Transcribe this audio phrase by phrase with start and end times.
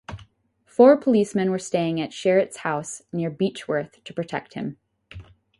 [0.65, 4.77] Four policemen were staying at Sherritt's house, near Beechworth, to protect him.